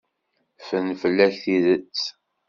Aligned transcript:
Ffren 0.59 0.89
fell-ak 1.01 1.33
tidet. 1.41 2.01